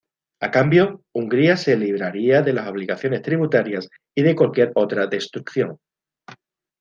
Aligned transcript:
A 0.39 0.49
cambio, 0.49 1.03
Hungría 1.13 1.57
se 1.57 1.77
libraría 1.77 2.41
de 2.41 2.53
las 2.53 2.67
obligaciones 2.67 3.21
tributarias 3.21 3.87
y 4.15 4.23
de 4.23 4.35
cualquier 4.35 4.71
otra 4.73 5.05
destrucción. 5.05 5.77